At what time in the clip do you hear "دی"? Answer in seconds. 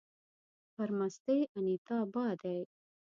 2.41-2.57